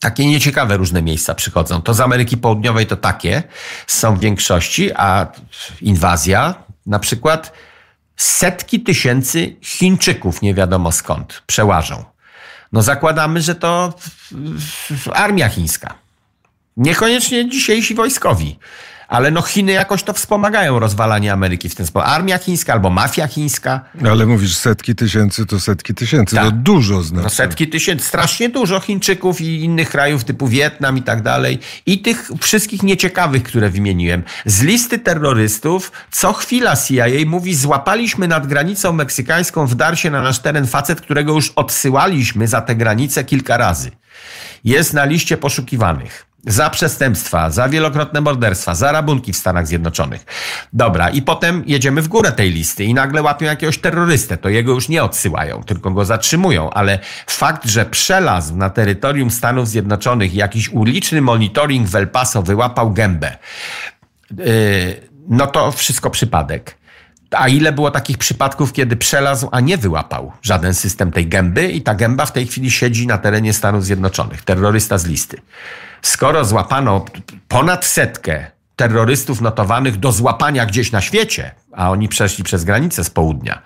Takie 0.00 0.26
nieciekawe 0.26 0.76
różne 0.76 1.02
miejsca 1.02 1.34
przychodzą. 1.34 1.82
To 1.82 1.94
z 1.94 2.00
Ameryki 2.00 2.36
Południowej 2.36 2.86
to 2.86 2.96
takie 2.96 3.42
są 3.86 4.16
w 4.16 4.20
większości, 4.20 4.92
a 4.92 5.26
inwazja 5.80 6.54
na 6.86 6.98
przykład 6.98 7.52
setki 8.16 8.80
tysięcy 8.80 9.56
Chińczyków 9.62 10.42
nie 10.42 10.54
wiadomo 10.54 10.92
skąd 10.92 11.42
przełażą. 11.46 12.11
No 12.72 12.82
zakładamy, 12.82 13.42
że 13.42 13.54
to 13.54 13.94
armia 15.12 15.48
chińska. 15.48 15.94
Niekoniecznie 16.76 17.48
dzisiejsi 17.48 17.94
wojskowi. 17.94 18.58
Ale 19.08 19.30
no 19.30 19.42
Chiny 19.42 19.72
jakoś 19.72 20.02
to 20.02 20.12
wspomagają 20.12 20.78
rozwalanie 20.78 21.32
Ameryki 21.32 21.68
w 21.68 21.74
ten 21.74 21.86
sposób. 21.86 22.08
Armia 22.08 22.38
chińska 22.38 22.72
albo 22.72 22.90
mafia 22.90 23.28
chińska. 23.28 23.80
Ale 24.10 24.26
mówisz 24.26 24.56
setki 24.56 24.94
tysięcy 24.94 25.46
to 25.46 25.60
setki 25.60 25.94
tysięcy. 25.94 26.36
Tak. 26.36 26.44
To 26.44 26.50
dużo 26.50 27.02
znaczy. 27.02 27.24
No 27.24 27.30
setki 27.30 27.68
tysięcy, 27.68 28.04
strasznie 28.04 28.48
dużo 28.48 28.80
Chińczyków 28.80 29.40
i 29.40 29.64
innych 29.64 29.90
krajów 29.90 30.24
typu 30.24 30.48
Wietnam 30.48 30.98
i 30.98 31.02
tak 31.02 31.22
dalej. 31.22 31.58
I 31.86 31.98
tych 31.98 32.30
wszystkich 32.40 32.82
nieciekawych, 32.82 33.42
które 33.42 33.70
wymieniłem. 33.70 34.22
Z 34.46 34.62
listy 34.62 34.98
terrorystów 34.98 35.92
co 36.10 36.32
chwila 36.32 36.76
CIA 36.76 37.06
mówi 37.26 37.54
złapaliśmy 37.54 38.28
nad 38.28 38.46
granicą 38.46 38.92
meksykańską, 38.92 39.66
wdarł 39.66 39.96
się 39.96 40.10
na 40.10 40.22
nasz 40.22 40.38
teren 40.38 40.66
facet, 40.66 41.00
którego 41.00 41.32
już 41.32 41.52
odsyłaliśmy 41.56 42.48
za 42.48 42.60
tę 42.60 42.74
granicę 42.74 43.24
kilka 43.24 43.56
razy. 43.56 43.90
Jest 44.64 44.92
na 44.92 45.04
liście 45.04 45.36
poszukiwanych 45.36 46.31
za 46.46 46.70
przestępstwa, 46.70 47.50
za 47.50 47.68
wielokrotne 47.68 48.20
morderstwa, 48.20 48.74
za 48.74 48.92
rabunki 48.92 49.32
w 49.32 49.36
Stanach 49.36 49.66
Zjednoczonych. 49.66 50.24
Dobra, 50.72 51.10
i 51.10 51.22
potem 51.22 51.62
jedziemy 51.66 52.02
w 52.02 52.08
górę 52.08 52.32
tej 52.32 52.50
listy 52.50 52.84
i 52.84 52.94
nagle 52.94 53.22
łapią 53.22 53.46
jakiegoś 53.46 53.78
terrorystę. 53.78 54.36
To 54.36 54.48
jego 54.48 54.72
już 54.72 54.88
nie 54.88 55.04
odsyłają, 55.04 55.62
tylko 55.62 55.90
go 55.90 56.04
zatrzymują, 56.04 56.70
ale 56.70 56.98
fakt, 57.26 57.68
że 57.68 57.86
przelazł 57.86 58.56
na 58.56 58.70
terytorium 58.70 59.30
Stanów 59.30 59.68
Zjednoczonych 59.68 60.34
jakiś 60.34 60.68
uliczny 60.68 61.22
monitoring 61.22 61.88
w 61.88 61.96
El 61.96 62.08
Paso 62.08 62.42
wyłapał 62.42 62.92
gębę, 62.92 63.36
yy, 64.30 64.46
no 65.28 65.46
to 65.46 65.72
wszystko 65.72 66.10
przypadek. 66.10 66.81
A 67.32 67.48
ile 67.48 67.72
było 67.72 67.90
takich 67.90 68.18
przypadków, 68.18 68.72
kiedy 68.72 68.96
przelazł, 68.96 69.48
a 69.52 69.60
nie 69.60 69.78
wyłapał 69.78 70.32
żaden 70.42 70.74
system 70.74 71.12
tej 71.12 71.26
gęby 71.26 71.68
i 71.68 71.82
ta 71.82 71.94
gęba 71.94 72.26
w 72.26 72.32
tej 72.32 72.46
chwili 72.46 72.70
siedzi 72.70 73.06
na 73.06 73.18
terenie 73.18 73.52
Stanów 73.52 73.84
Zjednoczonych. 73.84 74.42
Terrorysta 74.42 74.98
z 74.98 75.06
listy. 75.06 75.40
Skoro 76.02 76.44
złapano 76.44 77.04
ponad 77.48 77.84
setkę 77.84 78.50
terrorystów 78.76 79.40
notowanych 79.40 79.96
do 79.96 80.12
złapania 80.12 80.66
gdzieś 80.66 80.92
na 80.92 81.00
świecie, 81.00 81.50
a 81.72 81.90
oni 81.90 82.08
przeszli 82.08 82.44
przez 82.44 82.64
granicę 82.64 83.04
z 83.04 83.10
południa, 83.10 83.62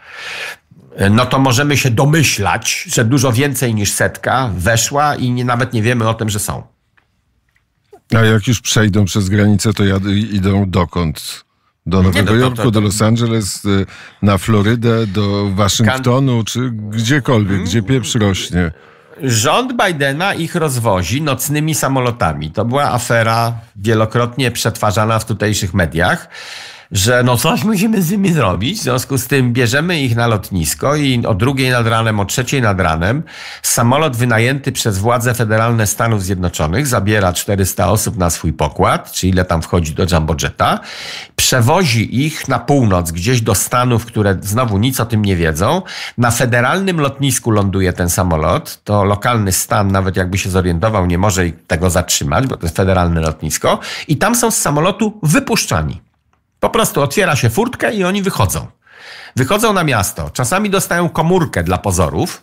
no 1.11 1.26
to 1.26 1.38
możemy 1.38 1.76
się 1.76 1.90
domyślać, 1.90 2.88
że 2.92 3.04
dużo 3.04 3.32
więcej 3.32 3.75
niż 3.75 3.92
setka 3.92 4.50
weszła 4.56 5.16
i 5.16 5.30
nie, 5.30 5.44
nawet 5.44 5.73
nie 5.73 5.82
wiemy 5.82 6.08
o 6.08 6.14
tym, 6.14 6.30
że 6.30 6.38
są. 6.38 6.62
A 8.14 8.18
jak 8.20 8.49
już 8.49 8.61
przejdą 8.61 9.04
przez 9.04 9.28
granicę, 9.28 9.73
to 9.73 9.85
jad, 9.85 10.02
idą 10.06 10.70
dokąd? 10.70 11.46
Do 11.87 12.02
Nowego 12.02 12.33
nie, 12.33 12.38
no, 12.38 12.45
Jorku, 12.45 12.57
to, 12.57 12.62
to, 12.62 12.71
do 12.71 12.81
Los 12.81 13.02
Angeles, 13.02 13.64
y, 13.64 13.87
na 14.23 14.38
Florydę, 14.38 15.07
do 15.07 15.50
Waszyngtonu, 15.55 16.45
czy 16.45 16.71
gdziekolwiek, 16.71 17.62
gdzie 17.62 17.83
pieprz 17.83 18.14
rośnie. 18.14 18.73
Rząd 19.23 19.73
Bidena 19.87 20.35
ich 20.35 20.55
rozwozi 20.55 21.23
nocnymi 21.23 21.75
samolotami. 21.75 22.50
To 22.50 22.64
była 22.64 22.93
afera 22.93 23.52
wielokrotnie 23.76 24.50
przetwarzana 24.50 25.19
w 25.19 25.25
tutejszych 25.25 25.75
mediach 25.75 26.28
że 26.93 27.23
no 27.23 27.37
coś 27.37 27.64
musimy 27.64 28.02
z 28.02 28.11
nimi 28.11 28.33
zrobić. 28.33 28.78
W 28.78 28.83
związku 28.83 29.19
z 29.19 29.26
tym 29.26 29.52
bierzemy 29.52 30.00
ich 30.00 30.16
na 30.16 30.26
lotnisko 30.26 30.97
i 30.97 31.26
o 31.26 31.35
drugiej 31.35 31.71
nad 31.71 31.87
ranem, 31.87 32.21
o 32.21 32.25
trzeciej 32.25 32.62
nad 32.62 32.81
ranem 32.81 33.23
samolot 33.62 34.16
wynajęty 34.16 34.73
przez 34.73 34.99
władze 34.99 35.35
federalne 35.35 35.87
Stanów 35.87 36.23
Zjednoczonych 36.23 36.87
zabiera 36.87 37.33
400 37.33 37.90
osób 37.90 38.16
na 38.16 38.31
swój 38.31 38.52
pokład, 38.52 39.12
czy 39.12 39.28
ile 39.28 39.45
tam 39.45 39.62
wchodzi 39.62 39.95
do 39.95 40.07
Jumbojeta, 40.12 40.81
przewozi 41.37 42.25
ich 42.26 42.49
na 42.49 42.59
północ, 42.59 43.11
gdzieś 43.11 43.40
do 43.40 43.55
Stanów, 43.55 44.07
które 44.07 44.37
znowu 44.43 44.78
nic 44.78 45.00
o 45.00 45.07
tym 45.07 45.25
nie 45.25 45.37
wiedzą. 45.37 45.83
Na 46.19 46.31
federalnym 46.31 47.00
lotnisku 47.00 47.50
ląduje 47.50 47.93
ten 47.93 48.11
samolot. 48.11 48.81
To 48.85 49.05
lokalny 49.05 49.52
stan, 49.52 49.93
nawet 49.93 50.16
jakby 50.16 50.38
się 50.38 50.50
zorientował, 50.50 51.07
nie 51.07 51.19
może 51.19 51.43
tego 51.66 51.90
zatrzymać, 51.90 52.47
bo 52.47 52.57
to 52.57 52.66
jest 52.66 52.76
federalne 52.76 53.21
lotnisko. 53.21 53.78
I 54.09 54.16
tam 54.16 54.35
są 54.35 54.50
z 54.50 54.57
samolotu 54.57 55.19
wypuszczani. 55.23 56.05
Po 56.66 56.70
prostu 56.70 57.02
otwiera 57.02 57.37
się 57.37 57.50
furtkę 57.50 57.94
i 57.94 58.04
oni 58.04 58.23
wychodzą. 58.23 58.66
Wychodzą 59.37 59.73
na 59.73 59.85
miasto. 59.85 60.30
Czasami 60.30 60.70
dostają 60.70 61.08
komórkę 61.08 61.62
dla 61.62 61.78
pozorów, 61.78 62.42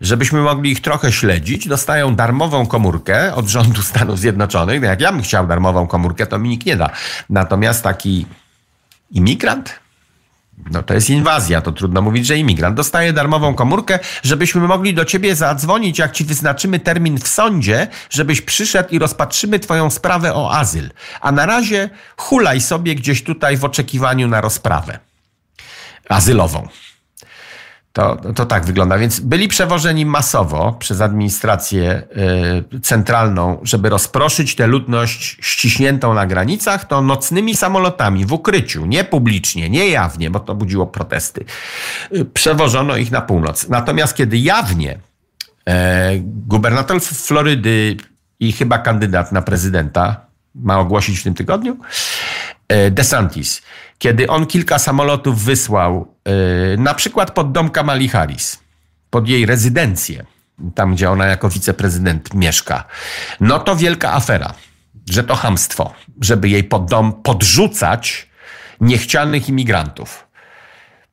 żebyśmy 0.00 0.40
mogli 0.40 0.70
ich 0.70 0.80
trochę 0.80 1.12
śledzić. 1.12 1.68
Dostają 1.68 2.14
darmową 2.14 2.66
komórkę 2.66 3.34
od 3.34 3.46
rządu 3.46 3.82
Stanów 3.82 4.18
Zjednoczonych. 4.18 4.80
No 4.80 4.86
jak 4.86 5.00
ja 5.00 5.12
bym 5.12 5.22
chciał 5.22 5.46
darmową 5.46 5.86
komórkę, 5.86 6.26
to 6.26 6.38
mi 6.38 6.48
nikt 6.48 6.66
nie 6.66 6.76
da. 6.76 6.90
Natomiast 7.30 7.82
taki 7.82 8.26
imigrant, 9.10 9.80
no 10.70 10.82
to 10.82 10.94
jest 10.94 11.10
inwazja, 11.10 11.60
to 11.60 11.72
trudno 11.72 12.02
mówić, 12.02 12.26
że 12.26 12.38
imigrant 12.38 12.76
dostaje 12.76 13.12
darmową 13.12 13.54
komórkę, 13.54 13.98
żebyśmy 14.22 14.60
mogli 14.60 14.94
do 14.94 15.04
ciebie 15.04 15.36
zadzwonić, 15.36 15.98
jak 15.98 16.12
ci 16.12 16.24
wyznaczymy 16.24 16.80
termin 16.80 17.18
w 17.18 17.28
sądzie, 17.28 17.86
żebyś 18.10 18.40
przyszedł 18.40 18.88
i 18.90 18.98
rozpatrzymy 18.98 19.58
twoją 19.58 19.90
sprawę 19.90 20.34
o 20.34 20.52
azyl. 20.52 20.90
A 21.20 21.32
na 21.32 21.46
razie 21.46 21.90
hulaj 22.16 22.60
sobie 22.60 22.94
gdzieś 22.94 23.22
tutaj 23.22 23.56
w 23.56 23.64
oczekiwaniu 23.64 24.28
na 24.28 24.40
rozprawę 24.40 24.98
azylową. 26.08 26.68
To, 27.96 28.16
to 28.34 28.46
tak 28.46 28.64
wygląda. 28.64 28.98
Więc 28.98 29.20
byli 29.20 29.48
przewożeni 29.48 30.06
masowo 30.06 30.72
przez 30.78 31.00
administrację 31.00 32.02
y, 32.74 32.80
centralną, 32.80 33.60
żeby 33.62 33.88
rozproszyć 33.88 34.54
tę 34.54 34.66
ludność 34.66 35.38
ściśniętą 35.40 36.14
na 36.14 36.26
granicach, 36.26 36.84
to 36.84 37.02
nocnymi 37.02 37.56
samolotami 37.56 38.26
w 38.26 38.32
ukryciu, 38.32 38.86
nie 38.86 39.04
publicznie, 39.04 39.70
nie 39.70 39.88
jawnie, 39.88 40.30
bo 40.30 40.40
to 40.40 40.54
budziło 40.54 40.86
protesty, 40.86 41.44
y, 42.14 42.24
przewożono 42.24 42.96
ich 42.96 43.10
na 43.10 43.20
północ. 43.20 43.68
Natomiast 43.68 44.16
kiedy 44.16 44.38
jawnie 44.38 44.98
e, 45.68 46.12
gubernator 46.22 47.00
Florydy 47.00 47.96
i 48.40 48.52
chyba 48.52 48.78
kandydat 48.78 49.32
na 49.32 49.42
prezydenta 49.42 50.26
ma 50.54 50.78
ogłosić 50.78 51.18
w 51.18 51.24
tym 51.24 51.34
tygodniu, 51.34 51.76
e, 52.68 52.90
DeSantis, 52.90 53.62
kiedy 53.98 54.26
on 54.26 54.46
kilka 54.46 54.78
samolotów 54.78 55.44
wysłał 55.44 56.15
na 56.78 56.94
przykład 56.94 57.30
pod 57.30 57.52
dom 57.52 57.70
Kamali 57.70 58.08
Harris, 58.08 58.58
pod 59.10 59.28
jej 59.28 59.46
rezydencję, 59.46 60.24
tam 60.74 60.94
gdzie 60.94 61.10
ona 61.10 61.26
jako 61.26 61.48
wiceprezydent 61.48 62.34
mieszka, 62.34 62.84
no 63.40 63.58
to 63.58 63.76
wielka 63.76 64.12
afera, 64.12 64.54
że 65.10 65.24
to 65.24 65.34
hamstwo, 65.34 65.94
żeby 66.20 66.48
jej 66.48 66.64
pod 66.64 66.90
dom 66.90 67.12
podrzucać 67.12 68.28
niechcianych 68.80 69.48
imigrantów. 69.48 70.25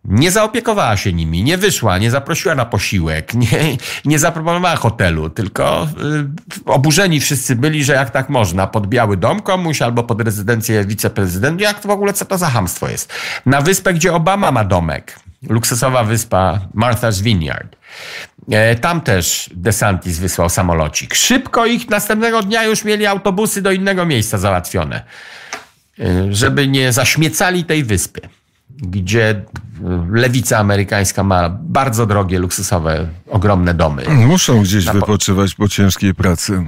Nie 0.06 0.32
zaopiekowała 0.32 0.98
się 0.98 1.14
nimi, 1.14 1.44
nie 1.44 1.58
wyszła, 1.58 1.98
nie 1.98 2.12
zaprosiła 2.12 2.56
na 2.56 2.66
posiłek, 2.66 3.34
nie, 3.52 3.78
nie 4.06 4.20
zaproponowała 4.20 4.76
hotelu, 4.76 5.30
tylko 5.30 5.88
y, 6.66 6.72
oburzeni 6.72 7.20
wszyscy 7.20 7.56
byli, 7.56 7.84
że 7.84 7.94
jak 7.94 8.10
tak 8.10 8.30
można, 8.30 8.68
pod 8.68 8.88
Biały 8.88 9.18
Dom 9.18 9.42
komuś 9.42 9.82
albo 9.82 10.04
pod 10.04 10.22
rezydencję 10.22 10.86
wiceprezydenta, 10.86 11.64
jak 11.64 11.80
to 11.80 11.88
w 11.88 11.92
ogóle, 11.92 12.14
co 12.14 12.26
to 12.26 12.38
za 12.38 12.50
hamstwo 12.50 12.90
jest. 12.90 13.14
Na 13.46 13.62
wyspę, 13.62 13.94
gdzie 13.94 14.14
Obama 14.14 14.52
ma 14.52 14.64
domek, 14.64 15.20
luksusowa 15.50 16.04
wyspa 16.04 16.60
Martha's 16.76 17.22
Vineyard. 17.22 17.76
E, 18.52 18.76
tam 18.76 19.02
też 19.02 19.50
DeSantis 19.54 20.20
wysłał 20.20 20.50
samolocik. 20.50 21.16
Szybko 21.16 21.66
ich 21.66 21.90
następnego 21.90 22.42
dnia 22.42 22.64
już 22.64 22.84
mieli 22.84 23.06
autobusy 23.06 23.62
do 23.62 23.72
innego 23.72 24.06
miejsca 24.06 24.38
załatwione, 24.38 25.04
e, 26.00 26.34
żeby 26.34 26.68
nie 26.68 26.94
zaśmiecali 26.94 27.64
tej 27.64 27.84
wyspy 27.84 28.22
gdzie 28.78 29.46
lewica 30.10 30.58
amerykańska 30.58 31.24
ma 31.24 31.50
bardzo 31.50 32.06
drogie, 32.06 32.40
luksusowe, 32.40 33.08
ogromne 33.30 33.74
domy. 33.74 34.04
Muszą 34.10 34.62
gdzieś 34.62 34.86
Na 34.86 34.94
wypoczywać 34.94 35.56
po 35.56 35.68
ciężkiej 35.68 36.14
pracy. 36.14 36.66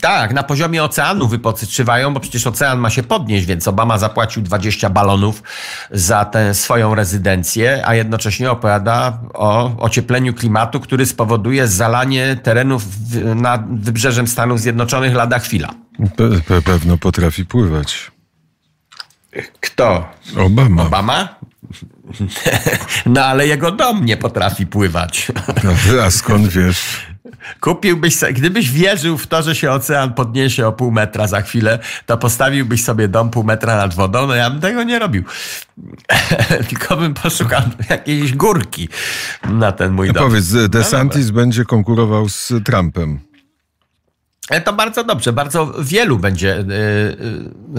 Tak, 0.00 0.34
na 0.34 0.42
poziomie 0.42 0.84
oceanu 0.84 1.28
wypoczywają, 1.28 2.14
bo 2.14 2.20
przecież 2.20 2.46
ocean 2.46 2.78
ma 2.78 2.90
się 2.90 3.02
podnieść, 3.02 3.46
więc 3.46 3.68
Obama 3.68 3.98
zapłacił 3.98 4.42
20 4.42 4.90
balonów 4.90 5.42
za 5.90 6.24
tę 6.24 6.54
swoją 6.54 6.94
rezydencję, 6.94 7.82
a 7.84 7.94
jednocześnie 7.94 8.50
opowiada 8.50 9.18
o 9.34 9.76
ociepleniu 9.78 10.34
klimatu, 10.34 10.80
który 10.80 11.06
spowoduje 11.06 11.68
zalanie 11.68 12.36
terenów 12.42 12.82
nad 13.34 13.80
wybrzeżem 13.80 14.26
Stanów 14.26 14.60
Zjednoczonych 14.60 15.14
lada 15.14 15.38
chwila. 15.38 15.68
Pe 16.46 16.62
pewno 16.62 16.98
potrafi 16.98 17.46
pływać. 17.46 18.10
Kto? 19.60 20.08
Obama. 20.36 20.82
Obama? 20.82 21.38
No 23.06 23.24
ale 23.24 23.46
jego 23.46 23.70
dom 23.70 24.04
nie 24.04 24.16
potrafi 24.16 24.66
pływać. 24.66 25.26
A 26.06 26.10
skąd 26.10 26.48
wiesz? 26.48 27.06
Kupiłbyś, 27.60 28.16
sobie, 28.16 28.32
gdybyś 28.32 28.70
wierzył 28.70 29.18
w 29.18 29.26
to, 29.26 29.42
że 29.42 29.54
się 29.54 29.70
ocean 29.70 30.14
podniesie 30.14 30.66
o 30.66 30.72
pół 30.72 30.90
metra 30.90 31.26
za 31.26 31.42
chwilę, 31.42 31.78
to 32.06 32.18
postawiłbyś 32.18 32.84
sobie 32.84 33.08
dom 33.08 33.30
pół 33.30 33.44
metra 33.44 33.76
nad 33.76 33.94
wodą, 33.94 34.26
no 34.26 34.34
ja 34.34 34.50
bym 34.50 34.60
tego 34.60 34.82
nie 34.82 34.98
robił. 34.98 35.24
Tylko 36.68 36.96
bym 36.96 37.14
poszukał 37.14 37.62
jakiejś 37.90 38.34
górki 38.34 38.88
na 39.50 39.72
ten 39.72 39.92
mój 39.92 40.12
dom. 40.12 40.24
Powiedz, 40.24 40.52
DeSantis 40.68 41.26
no 41.26 41.32
będzie 41.32 41.64
konkurował 41.64 42.28
z 42.28 42.52
Trumpem. 42.64 43.27
E, 44.50 44.60
to 44.60 44.72
bardzo 44.72 45.04
dobrze, 45.04 45.32
bardzo 45.32 45.74
wielu 45.82 46.18
będzie. 46.18 46.64
Yy, 46.68 47.16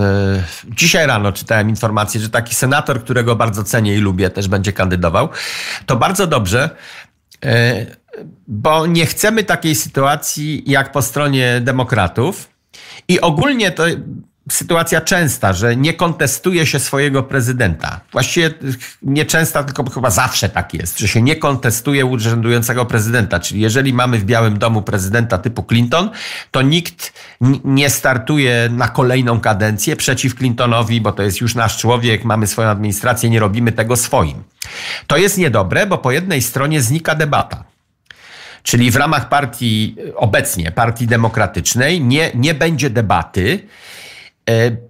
yy, 0.03 0.75
dzisiaj 0.75 1.07
rano 1.07 1.31
czytałem 1.31 1.69
informację, 1.69 2.21
że 2.21 2.29
taki 2.29 2.55
senator, 2.55 3.03
którego 3.03 3.35
bardzo 3.35 3.63
cenię 3.63 3.95
i 3.95 3.97
lubię, 3.97 4.29
też 4.29 4.47
będzie 4.47 4.73
kandydował. 4.73 5.29
To 5.85 5.95
bardzo 5.95 6.27
dobrze, 6.27 6.69
bo 8.47 8.87
nie 8.87 9.05
chcemy 9.05 9.43
takiej 9.43 9.75
sytuacji 9.75 10.63
jak 10.65 10.91
po 10.91 11.01
stronie 11.01 11.61
demokratów. 11.61 12.49
I 13.07 13.21
ogólnie 13.21 13.71
to 13.71 13.83
sytuacja 14.49 15.01
częsta, 15.01 15.53
że 15.53 15.75
nie 15.75 15.93
kontestuje 15.93 16.65
się 16.65 16.79
swojego 16.79 17.23
prezydenta. 17.23 18.01
Właściwie 18.11 18.53
nie 19.01 19.25
częsta, 19.25 19.63
tylko 19.63 19.89
chyba 19.89 20.09
zawsze 20.09 20.49
tak 20.49 20.73
jest, 20.73 20.99
że 20.99 21.07
się 21.07 21.21
nie 21.21 21.35
kontestuje 21.35 22.05
urzędującego 22.05 22.85
prezydenta. 22.85 23.39
Czyli 23.39 23.61
jeżeli 23.61 23.93
mamy 23.93 24.17
w 24.17 24.25
Białym 24.25 24.59
Domu 24.59 24.81
prezydenta 24.81 25.37
typu 25.37 25.63
Clinton, 25.63 26.09
to 26.51 26.61
nikt 26.61 27.13
nie 27.63 27.89
startuje 27.89 28.69
na 28.71 28.87
kolejną 28.87 29.39
kadencję 29.39 29.95
przeciw 29.95 30.35
Clintonowi, 30.35 31.01
bo 31.01 31.11
to 31.11 31.23
jest 31.23 31.41
już 31.41 31.55
nasz 31.55 31.77
człowiek, 31.77 32.23
mamy 32.23 32.47
swoją 32.47 32.69
administrację, 32.69 33.29
nie 33.29 33.39
robimy 33.39 33.71
tego 33.71 33.95
swoim. 33.95 34.43
To 35.07 35.17
jest 35.17 35.37
niedobre, 35.37 35.85
bo 35.85 35.97
po 35.97 36.11
jednej 36.11 36.41
stronie 36.41 36.81
znika 36.81 37.15
debata. 37.15 37.63
Czyli 38.63 38.91
w 38.91 38.95
ramach 38.95 39.29
partii, 39.29 39.95
obecnie 40.15 40.71
partii 40.71 41.07
demokratycznej, 41.07 42.01
nie, 42.01 42.31
nie 42.35 42.53
będzie 42.53 42.89
debaty 42.89 43.67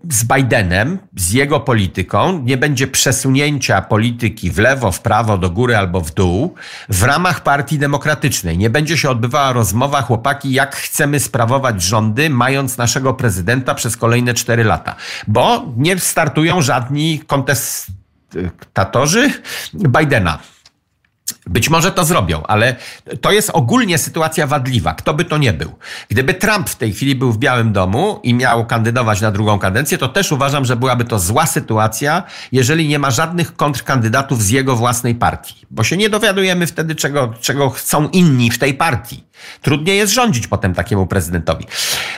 z 0.10 0.24
Bidenem, 0.24 1.00
z 1.16 1.32
jego 1.32 1.60
polityką, 1.60 2.42
nie 2.44 2.58
będzie 2.58 2.88
przesunięcia 2.88 3.82
polityki 3.82 4.52
w 4.52 4.58
lewo, 4.58 4.92
w 4.92 5.02
prawo, 5.02 5.38
do 5.38 5.50
góry 5.50 5.78
albo 5.78 6.02
w 6.02 6.14
dół 6.14 6.56
w 6.90 7.04
ramach 7.04 7.44
Partii 7.44 7.80
Demokratycznej. 7.80 8.58
Nie 8.58 8.70
będzie 8.70 8.98
się 8.98 9.10
odbywała 9.10 9.54
rozmowa, 9.54 10.02
chłopaki, 10.02 10.52
jak 10.52 10.76
chcemy 10.76 11.20
sprawować 11.20 11.82
rządy, 11.82 12.30
mając 12.30 12.78
naszego 12.78 13.14
prezydenta 13.14 13.76
przez 13.76 13.98
kolejne 13.98 14.34
cztery 14.34 14.64
lata. 14.64 14.96
Bo 15.28 15.66
nie 15.78 16.00
startują 16.00 16.62
żadni 16.62 17.22
kontestatorzy 17.28 19.32
Bidena. 19.74 20.40
Być 21.48 21.70
może 21.70 21.92
to 21.92 22.06
zrobią, 22.06 22.44
ale 22.48 22.76
to 23.22 23.32
jest 23.32 23.50
ogólnie 23.54 23.98
sytuacja 23.98 24.48
wadliwa, 24.48 24.94
kto 24.94 25.14
by 25.14 25.26
to 25.26 25.38
nie 25.38 25.54
był. 25.54 25.72
Gdyby 26.10 26.34
Trump 26.34 26.70
w 26.70 26.76
tej 26.76 26.94
chwili 26.94 27.16
był 27.16 27.32
w 27.32 27.38
Białym 27.38 27.74
Domu 27.74 28.20
i 28.24 28.34
miał 28.34 28.66
kandydować 28.66 29.22
na 29.22 29.32
drugą 29.32 29.60
kadencję, 29.60 29.98
to 29.98 30.08
też 30.08 30.32
uważam, 30.32 30.66
że 30.66 30.76
byłaby 30.76 31.06
to 31.06 31.20
zła 31.20 31.46
sytuacja, 31.46 32.24
jeżeli 32.52 32.88
nie 32.88 33.00
ma 33.00 33.12
żadnych 33.12 33.56
kontrkandydatów 33.56 34.44
z 34.44 34.50
jego 34.50 34.76
własnej 34.76 35.16
partii. 35.16 35.66
Bo 35.72 35.84
się 35.84 35.98
nie 35.98 36.10
dowiadujemy 36.10 36.68
wtedy, 36.68 36.96
czego, 36.96 37.34
czego 37.42 37.70
chcą 37.70 38.10
inni 38.10 38.52
w 38.52 38.60
tej 38.60 38.74
partii. 38.74 39.29
Trudniej 39.62 39.98
jest 39.98 40.14
rządzić 40.14 40.48
potem 40.48 40.74
takiemu 40.74 41.08
prezydentowi. 41.08 41.66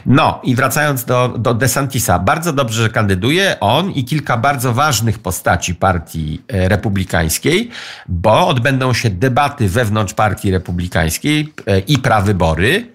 No 0.06 0.40
i 0.44 0.56
wracając 0.56 1.06
do, 1.06 1.28
do 1.28 1.54
DeSantisa, 1.54 2.20
bardzo 2.20 2.54
dobrze, 2.54 2.84
że 2.84 2.90
kandyduje 2.90 3.60
on 3.60 3.92
i 3.92 4.06
kilka 4.06 4.38
bardzo 4.38 4.74
ważnych 4.74 5.20
postaci 5.20 5.76
partii 5.76 6.42
e, 6.48 6.70
republikańskiej, 6.70 7.70
bo 8.08 8.48
odbędą 8.48 8.94
się 8.94 9.10
debaty 9.10 9.70
wewnątrz 9.70 10.14
partii 10.14 10.52
republikańskiej 10.52 11.54
e, 11.68 11.80
i 11.80 11.98
prawybory. 11.98 12.92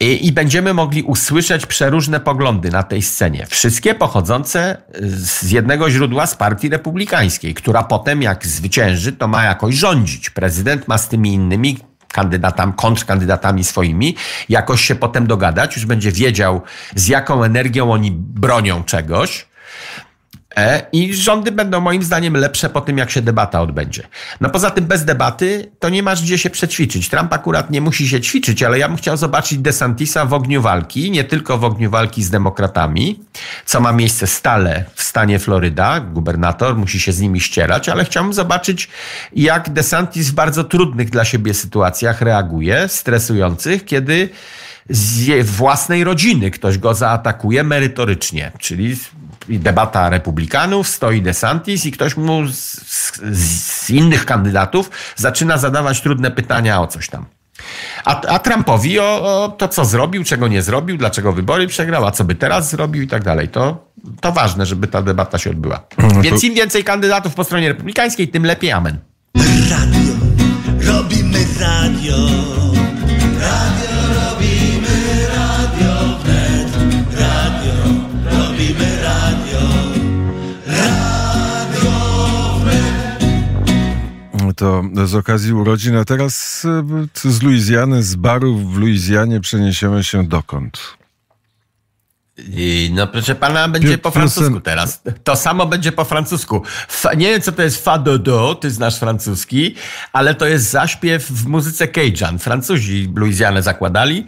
I, 0.00 0.26
I 0.26 0.32
będziemy 0.32 0.74
mogli 0.74 1.02
usłyszeć 1.02 1.66
przeróżne 1.66 2.20
poglądy 2.20 2.70
na 2.70 2.82
tej 2.82 3.02
scenie. 3.02 3.46
Wszystkie 3.46 3.94
pochodzące 3.94 4.76
z 5.16 5.50
jednego 5.50 5.90
źródła 5.90 6.26
z 6.26 6.34
partii 6.34 6.68
republikańskiej, 6.68 7.54
która 7.54 7.82
potem, 7.82 8.22
jak 8.22 8.46
zwycięży, 8.46 9.12
to 9.12 9.28
ma 9.28 9.44
jakoś 9.44 9.74
rządzić. 9.74 10.30
Prezydent 10.30 10.88
ma 10.88 10.98
z 10.98 11.08
tymi 11.08 11.32
innymi 11.32 11.78
kandydatami, 12.14 12.72
kontrkandydatami 12.76 13.64
swoimi, 13.64 14.16
jakoś 14.48 14.80
się 14.80 14.94
potem 14.94 15.26
dogadać, 15.26 15.76
już 15.76 15.86
będzie 15.86 16.12
wiedział, 16.12 16.62
z 16.94 17.08
jaką 17.08 17.44
energią 17.44 17.92
oni 17.92 18.10
bronią 18.10 18.84
czegoś. 18.84 19.46
E, 20.56 20.86
I 20.92 21.14
rządy 21.14 21.52
będą 21.52 21.80
moim 21.80 22.02
zdaniem 22.02 22.36
lepsze 22.36 22.70
po 22.70 22.80
tym, 22.80 22.98
jak 22.98 23.10
się 23.10 23.22
debata 23.22 23.60
odbędzie. 23.60 24.02
No 24.40 24.50
poza 24.50 24.70
tym 24.70 24.84
bez 24.84 25.04
debaty 25.04 25.70
to 25.78 25.88
nie 25.88 26.02
masz 26.02 26.22
gdzie 26.22 26.38
się 26.38 26.50
przećwiczyć. 26.50 27.08
Trump 27.08 27.32
akurat 27.32 27.70
nie 27.70 27.80
musi 27.80 28.08
się 28.08 28.20
ćwiczyć, 28.20 28.62
ale 28.62 28.78
ja 28.78 28.88
bym 28.88 28.96
chciał 28.96 29.16
zobaczyć 29.16 29.58
DeSantisa 29.58 30.24
w 30.24 30.32
ogniu 30.32 30.62
walki, 30.62 31.10
nie 31.10 31.24
tylko 31.24 31.58
w 31.58 31.64
ogniu 31.64 31.90
walki 31.90 32.22
z 32.22 32.30
demokratami, 32.30 33.20
co 33.66 33.80
ma 33.80 33.92
miejsce 33.92 34.26
stale 34.26 34.84
w 34.94 35.02
stanie 35.02 35.38
Floryda. 35.38 36.00
Gubernator 36.00 36.76
musi 36.76 37.00
się 37.00 37.12
z 37.12 37.20
nimi 37.20 37.40
ścierać, 37.40 37.88
ale 37.88 38.04
chciałbym 38.04 38.32
zobaczyć, 38.32 38.88
jak 39.32 39.72
DeSantis 39.72 40.30
w 40.30 40.34
bardzo 40.34 40.64
trudnych 40.64 41.10
dla 41.10 41.24
siebie 41.24 41.54
sytuacjach 41.54 42.20
reaguje, 42.20 42.88
stresujących, 42.88 43.84
kiedy 43.84 44.28
z 44.90 45.46
własnej 45.46 46.04
rodziny 46.04 46.50
ktoś 46.50 46.78
go 46.78 46.94
zaatakuje 46.94 47.64
merytorycznie, 47.64 48.52
czyli 48.58 48.96
debata 49.48 50.10
republikanów, 50.10 50.88
stoi 50.88 51.22
DeSantis 51.22 51.86
i 51.86 51.92
ktoś 51.92 52.16
mu 52.16 52.46
z, 52.46 52.54
z, 52.54 53.20
z 53.84 53.90
innych 53.90 54.26
kandydatów 54.26 54.90
zaczyna 55.16 55.58
zadawać 55.58 56.00
trudne 56.00 56.30
pytania 56.30 56.80
o 56.80 56.86
coś 56.86 57.08
tam. 57.08 57.26
A, 58.04 58.20
a 58.20 58.38
Trumpowi 58.38 59.00
o, 59.00 59.04
o, 59.04 59.48
to, 59.48 59.68
co 59.68 59.84
zrobił, 59.84 60.24
czego 60.24 60.48
nie 60.48 60.62
zrobił, 60.62 60.96
dlaczego 60.96 61.32
wybory 61.32 61.66
przegrał, 61.66 62.06
a 62.06 62.10
co 62.10 62.24
by 62.24 62.34
teraz 62.34 62.70
zrobił 62.70 63.02
i 63.02 63.08
tak 63.08 63.24
dalej. 63.24 63.48
To, 63.48 63.88
to 64.20 64.32
ważne, 64.32 64.66
żeby 64.66 64.86
ta 64.86 65.02
debata 65.02 65.38
się 65.38 65.50
odbyła. 65.50 65.86
No 65.98 66.20
Więc 66.20 66.44
im 66.44 66.54
więcej 66.54 66.84
kandydatów 66.84 67.34
po 67.34 67.44
stronie 67.44 67.68
republikańskiej, 67.68 68.28
tym 68.28 68.46
lepiej 68.46 68.72
amen. 68.72 68.98
Radio, 69.70 70.14
robimy 70.80 71.38
radio. 71.60 72.16
To 84.64 85.06
z 85.06 85.14
okazji 85.14 85.52
urodzin, 85.52 85.96
a 85.96 86.04
teraz 86.04 86.64
e, 87.24 87.30
z 87.30 87.42
Luizjany, 87.42 88.02
z 88.02 88.14
barów 88.14 88.74
w 88.74 88.76
Luizjanie 88.76 89.40
przeniesiemy 89.40 90.04
się 90.04 90.24
dokąd? 90.24 91.03
I 92.38 92.90
no 92.94 93.06
proszę 93.06 93.34
pana, 93.34 93.68
będzie 93.68 93.98
po 93.98 94.10
francusku 94.10 94.60
teraz. 94.60 95.02
To 95.24 95.36
samo 95.36 95.66
będzie 95.66 95.92
po 95.92 96.04
francusku. 96.04 96.62
Fa, 96.88 97.14
nie 97.14 97.30
wiem, 97.30 97.40
co 97.40 97.52
to 97.52 97.62
jest 97.62 97.84
fa 97.84 97.98
do 97.98 98.18
do, 98.18 98.54
ty 98.54 98.70
znasz 98.70 98.98
francuski, 98.98 99.74
ale 100.12 100.34
to 100.34 100.46
jest 100.46 100.70
zaśpiew 100.70 101.30
w 101.30 101.46
muzyce 101.46 101.88
Cajun. 101.88 102.38
Francuzi 102.38 103.12
Louisianę 103.16 103.62
zakładali 103.62 104.26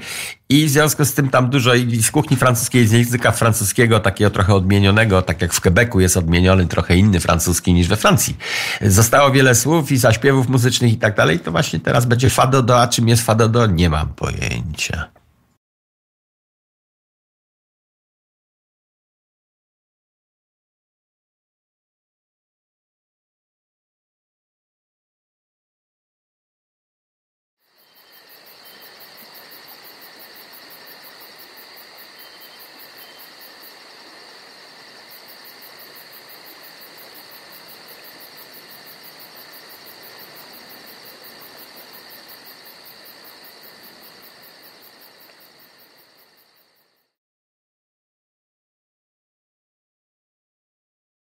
i 0.48 0.66
w 0.66 0.70
związku 0.70 1.04
z 1.04 1.14
tym 1.14 1.28
tam 1.28 1.50
dużo 1.50 1.74
i 1.74 2.02
z 2.02 2.10
kuchni 2.10 2.36
francuskiej, 2.36 2.86
z 2.86 2.92
języka 2.92 3.32
francuskiego, 3.32 4.00
takiego 4.00 4.30
trochę 4.30 4.54
odmienionego, 4.54 5.22
tak 5.22 5.42
jak 5.42 5.52
w 5.52 5.60
Quebecu 5.60 6.00
jest 6.00 6.16
odmieniony 6.16 6.66
trochę 6.66 6.96
inny 6.96 7.20
francuski 7.20 7.74
niż 7.74 7.88
we 7.88 7.96
Francji. 7.96 8.36
Zostało 8.80 9.30
wiele 9.30 9.54
słów 9.54 9.92
i 9.92 9.96
zaśpiewów 9.96 10.48
muzycznych 10.48 10.92
i 10.92 10.96
tak 10.96 11.16
dalej. 11.16 11.40
To 11.40 11.52
właśnie 11.52 11.80
teraz 11.80 12.06
będzie 12.06 12.30
fa 12.30 12.46
do 12.46 12.62
do, 12.62 12.80
a 12.80 12.88
czym 12.88 13.08
jest 13.08 13.22
fa 13.22 13.34
do 13.34 13.48
do? 13.48 13.66
Nie 13.66 13.90
mam 13.90 14.08
pojęcia. 14.08 15.15